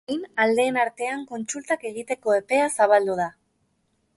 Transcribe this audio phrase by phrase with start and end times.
[0.09, 3.29] Orain, aldeen artean kontsultak egiteko epea zabaldu da.